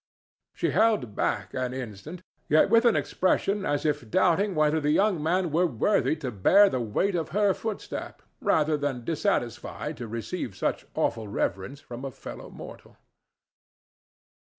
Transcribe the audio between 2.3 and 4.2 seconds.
yet with an expression as if